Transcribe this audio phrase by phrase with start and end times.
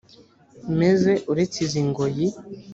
[0.79, 2.27] meze uretse izi ngoyi